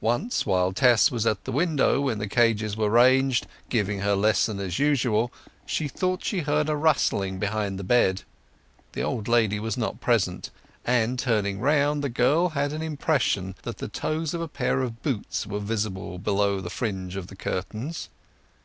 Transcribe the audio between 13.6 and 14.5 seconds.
that the toes of a